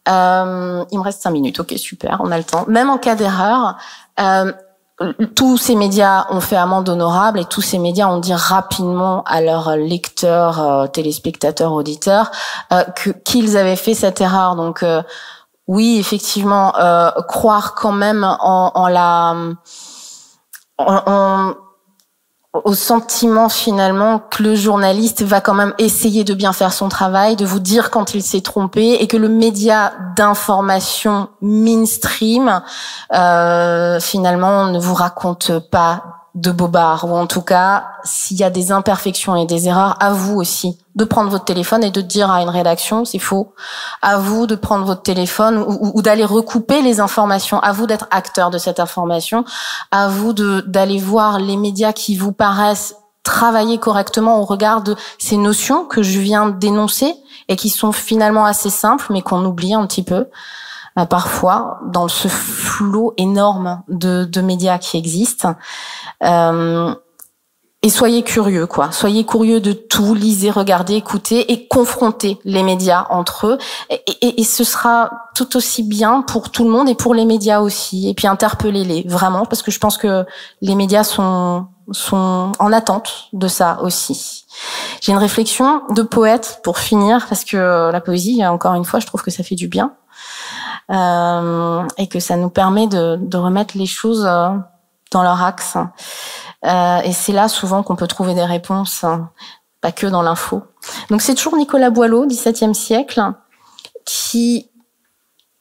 euh, 0.08 0.86
il 0.92 0.98
me 0.98 1.04
reste 1.04 1.22
cinq 1.22 1.32
minutes. 1.32 1.60
Ok, 1.60 1.74
super, 1.78 2.22
on 2.24 2.32
a 2.32 2.38
le 2.38 2.44
temps. 2.44 2.66
Même 2.68 2.90
en 2.90 2.98
cas 2.98 3.16
d'erreur, 3.16 3.78
euh, 4.20 4.52
tous 5.36 5.58
ces 5.58 5.76
médias 5.76 6.26
ont 6.32 6.42
fait 6.42 6.56
amende 6.56 6.90
honorable 6.90 7.40
et 7.40 7.46
tous 7.46 7.62
ces 7.62 7.78
médias 7.78 8.08
ont 8.08 8.20
dit 8.20 8.34
rapidement 8.34 9.24
à 9.26 9.42
leurs 9.42 9.76
lecteurs, 9.78 10.60
euh, 10.60 10.88
téléspectateurs, 10.88 11.72
auditeurs 11.74 12.32
euh, 12.74 12.84
qu'ils 13.24 13.58
avaient 13.58 13.76
fait 13.76 13.94
cette 13.94 14.22
erreur. 14.22 14.56
Donc 14.56 14.82
euh, 14.82 15.04
oui, 15.68 15.98
effectivement, 16.00 16.72
croire 17.28 17.76
quand 17.76 17.92
même 17.92 18.24
en, 18.24 18.72
en 18.74 18.88
la 18.88 19.36
en, 20.78 21.56
au 22.66 22.74
sentiment 22.74 23.50
finalement 23.50 24.20
que 24.20 24.44
le 24.44 24.56
journaliste 24.56 25.24
va 25.24 25.42
quand 25.42 25.54
même 25.54 25.74
essayer 25.78 26.24
de 26.24 26.34
bien 26.34 26.54
faire 26.54 26.74
son 26.74 26.90
travail, 26.90 27.36
de 27.36 27.46
vous 27.46 27.60
dire 27.60 27.90
quand 27.92 28.14
il 28.14 28.22
s'est 28.22 28.42
trompé 28.42 28.94
et 29.00 29.08
que 29.08 29.18
le 29.18 29.30
média 29.30 29.94
d'information 30.16 31.30
mainstream 31.42 32.62
euh, 33.14 34.00
finalement 34.00 34.66
ne 34.66 34.80
vous 34.80 34.94
raconte 34.94 35.60
pas 35.70 36.17
de 36.38 36.52
bobards 36.52 37.06
ou 37.06 37.16
en 37.16 37.26
tout 37.26 37.42
cas 37.42 37.88
s'il 38.04 38.38
y 38.38 38.44
a 38.44 38.52
des 38.52 38.72
imperfections 38.72 39.36
et 39.36 39.48
des 39.48 39.68
erreurs 39.68 39.96
à 40.00 40.14
vous 40.14 40.36
aussi 40.36 40.78
de 40.96 41.04
prendre 41.04 41.32
votre 41.32 41.46
téléphone 41.46 41.84
et 41.84 41.90
de 41.90 42.00
dire 42.00 42.30
à 42.30 42.44
une 42.44 42.50
rédaction 42.50 43.06
c'est 43.06 43.18
faux. 43.18 43.54
À 44.04 44.18
vous 44.18 44.46
de 44.46 44.56
prendre 44.56 44.86
votre 44.86 45.02
téléphone 45.02 45.58
ou, 45.58 45.92
ou 45.96 46.02
d'aller 46.04 46.26
recouper 46.26 46.84
les 46.84 47.00
informations. 47.00 47.60
À 47.60 47.72
vous 47.72 47.88
d'être 47.88 48.08
acteur 48.12 48.52
de 48.52 48.60
cette 48.60 48.80
information. 48.80 49.46
À 49.90 50.10
vous 50.10 50.34
d'aller 50.34 51.00
voir 51.00 51.40
les 51.40 51.58
médias 51.58 51.92
qui 51.92 52.16
vous 52.16 52.32
paraissent 52.32 52.96
travailler 53.24 53.80
correctement 53.80 54.40
au 54.40 54.46
regard 54.46 54.84
de 54.84 54.96
ces 55.18 55.38
notions 55.38 55.86
que 55.86 56.04
je 56.04 56.20
viens 56.20 56.50
d'énoncer 56.50 57.16
et 57.48 57.56
qui 57.56 57.70
sont 57.70 57.92
finalement 57.92 58.46
assez 58.46 58.70
simples 58.70 59.08
mais 59.10 59.22
qu'on 59.22 59.44
oublie 59.44 59.74
un 59.74 59.86
petit 59.88 60.04
peu 60.04 60.28
parfois 61.06 61.80
dans 61.86 62.08
ce 62.08 62.28
flot 62.28 63.14
énorme 63.18 63.84
de, 63.88 64.26
de 64.26 64.42
médias 64.42 64.78
qui 64.78 64.98
existent. 64.98 65.56
Euh, 66.24 66.94
et 67.84 67.90
soyez 67.90 68.24
curieux, 68.24 68.66
quoi. 68.66 68.92
Soyez 68.92 69.24
curieux 69.24 69.60
de 69.62 69.72
tout, 69.72 70.16
lisez, 70.16 70.50
regardez, 70.50 70.96
écoutez 70.96 71.52
et 71.52 71.68
confrontez 71.68 72.40
les 72.44 72.64
médias 72.64 73.06
entre 73.12 73.48
eux. 73.48 73.58
Et, 73.92 74.02
et, 74.22 74.42
et, 74.42 74.44
ce 74.44 74.64
sera 74.64 75.12
tout 75.36 75.56
aussi 75.56 75.84
bien 75.84 76.24
pour 76.24 76.50
tout 76.50 76.64
le 76.64 76.72
monde 76.72 76.90
et 76.90 76.96
pour 76.96 77.14
les 77.14 77.24
médias 77.24 77.62
aussi. 77.62 78.10
Et 78.10 78.16
puis 78.16 78.26
interpellez-les 78.26 79.04
vraiment, 79.08 79.46
parce 79.46 79.62
que 79.62 79.70
je 79.70 79.78
pense 79.78 79.98
que 79.98 80.26
les 80.62 80.74
médias 80.74 81.04
sont 81.04 81.68
sont 81.92 82.52
en 82.60 82.74
attente 82.74 83.30
de 83.34 83.48
ça 83.48 83.80
aussi. 83.82 84.46
J'ai 85.02 85.12
une 85.12 85.18
réflexion 85.18 85.84
de 85.92 86.02
poète 86.02 86.60
pour 86.64 86.80
finir, 86.80 87.26
parce 87.30 87.46
que 87.46 87.92
la 87.92 88.02
poésie, 88.02 88.46
encore 88.46 88.74
une 88.74 88.86
fois, 88.86 89.00
je 89.00 89.06
trouve 89.06 89.22
que 89.22 89.32
ça 89.32 89.44
fait 89.44 89.56
du 89.56 89.68
bien 89.68 89.94
euh, 89.94 90.57
et 90.90 92.08
que 92.08 92.20
ça 92.20 92.38
nous 92.38 92.50
permet 92.50 92.88
de, 92.88 93.18
de 93.18 93.38
remettre 93.38 93.78
les 93.78 93.86
choses 93.86 94.26
euh, 94.26 94.50
dans 95.12 95.24
leur 95.24 95.42
axe. 95.44 95.78
Euh, 96.66 97.00
et 97.04 97.12
c'est 97.12 97.34
là 97.34 97.48
souvent 97.48 97.84
qu'on 97.84 97.96
peut 97.96 98.08
trouver 98.08 98.34
des 98.34 98.46
réponses, 98.46 99.04
hein, 99.04 99.30
pas 99.82 99.92
que 99.92 100.08
dans 100.08 100.22
l'info. 100.22 100.64
Donc 101.10 101.22
c'est 101.22 101.36
toujours 101.36 101.58
Nicolas 101.58 101.90
Boileau, 101.90 102.26
XVIIe 102.26 102.74
siècle, 102.74 103.22
qui 104.06 104.70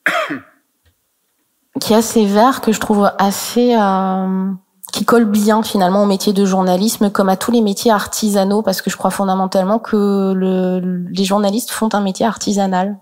qui 1.80 1.94
a 1.94 2.02
ces 2.02 2.24
vers 2.24 2.60
que 2.60 2.72
je 2.72 2.80
trouve 2.80 3.10
assez 3.18 3.76
euh, 3.76 4.50
qui 4.92 5.04
collent 5.04 5.26
bien 5.26 5.62
finalement 5.62 6.04
au 6.04 6.06
métier 6.06 6.32
de 6.32 6.44
journalisme 6.46 7.10
comme 7.10 7.28
à 7.28 7.36
tous 7.36 7.50
les 7.50 7.60
métiers 7.60 7.90
artisanaux 7.90 8.62
parce 8.62 8.80
que 8.80 8.88
je 8.88 8.96
crois 8.96 9.10
fondamentalement 9.10 9.78
que 9.78 10.32
le, 10.32 11.04
les 11.10 11.24
journalistes 11.24 11.70
font 11.70 11.90
un 11.92 12.00
métier 12.00 12.24
artisanal. 12.24 12.98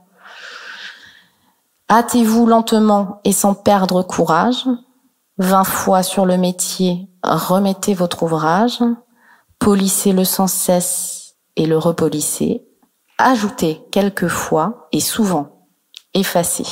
Hâtez-vous 1.94 2.46
lentement 2.46 3.20
et 3.22 3.30
sans 3.30 3.54
perdre 3.54 4.02
courage. 4.02 4.66
Vingt 5.38 5.62
fois 5.62 6.02
sur 6.02 6.26
le 6.26 6.37
métier, 6.37 7.09
remettez 7.22 7.94
votre 7.94 8.24
ouvrage. 8.24 8.80
Polissez-le 9.61 10.24
sans 10.24 10.48
cesse 10.48 11.37
et 11.54 11.66
le 11.66 11.78
repolissez. 11.78 12.66
Ajoutez 13.18 13.80
quelques 13.92 14.26
fois 14.26 14.88
et 14.90 14.98
souvent 14.98 15.68
effacez. 16.14 16.66